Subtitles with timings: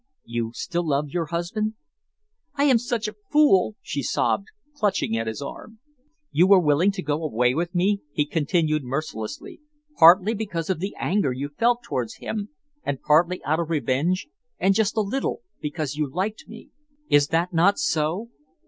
[0.25, 1.75] You still love your husband?"
[2.55, 5.77] "I am such a fool!" she sobbed, clutching at his arm.
[6.31, 9.61] "You were willing to go away with me," he continued mercilessly,
[9.99, 12.49] "partly because of the anger you felt towards him,
[12.83, 14.27] and partly out of revenge,
[14.57, 16.71] and just a little because you liked me.
[17.07, 18.29] Is that not so?"